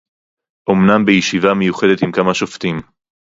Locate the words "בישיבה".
1.05-1.53